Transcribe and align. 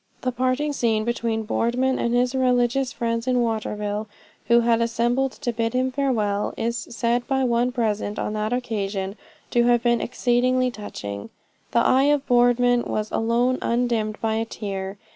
The 0.21 0.31
parting 0.31 0.73
scene 0.73 1.03
between 1.05 1.43
Boardman 1.43 1.99
and 1.99 2.15
his 2.15 2.33
religious 2.33 2.91
friends 2.91 3.27
in 3.27 3.41
Waterville, 3.43 4.07
who 4.47 4.61
had 4.61 4.81
assembled 4.81 5.33
to 5.33 5.53
bid 5.53 5.73
him 5.73 5.91
farewell 5.91 6.55
is 6.57 6.75
said 6.75 7.27
by 7.27 7.43
one 7.43 7.71
present 7.71 8.17
on 8.17 8.33
that 8.33 8.51
occasion, 8.51 9.15
to 9.51 9.65
have 9.65 9.83
been 9.83 10.01
exceedingly 10.01 10.71
touching. 10.71 11.29
"The 11.69 11.85
eye 11.85 12.05
of 12.05 12.25
Boardman 12.25 12.81
was 12.85 13.11
alone 13.11 13.59
undimmed 13.61 14.19
by 14.21 14.33
a 14.37 14.45
tear. 14.45 14.97